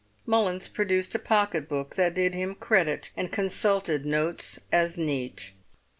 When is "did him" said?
2.15-2.55